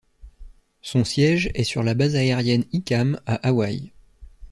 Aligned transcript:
Son 0.81 1.03
siège 1.03 1.51
est 1.53 1.63
sur 1.63 1.83
la 1.83 1.93
base 1.93 2.15
aérienne 2.15 2.65
Hickam 2.73 3.21
à 3.27 3.35
Hawaï. 3.47 3.91